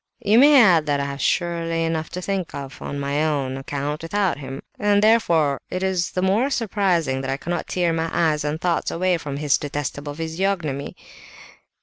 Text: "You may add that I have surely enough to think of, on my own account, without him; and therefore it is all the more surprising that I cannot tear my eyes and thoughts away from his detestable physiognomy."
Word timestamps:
"You 0.25 0.39
may 0.39 0.59
add 0.59 0.87
that 0.87 0.99
I 0.99 1.05
have 1.05 1.21
surely 1.21 1.83
enough 1.85 2.09
to 2.09 2.23
think 2.23 2.55
of, 2.55 2.81
on 2.81 2.99
my 2.99 3.23
own 3.23 3.55
account, 3.55 4.01
without 4.01 4.39
him; 4.39 4.63
and 4.79 5.03
therefore 5.03 5.61
it 5.69 5.83
is 5.83 6.07
all 6.09 6.13
the 6.23 6.27
more 6.27 6.49
surprising 6.49 7.21
that 7.21 7.29
I 7.29 7.37
cannot 7.37 7.67
tear 7.67 7.93
my 7.93 8.09
eyes 8.11 8.43
and 8.43 8.59
thoughts 8.59 8.89
away 8.89 9.19
from 9.19 9.37
his 9.37 9.59
detestable 9.59 10.15
physiognomy." 10.15 10.95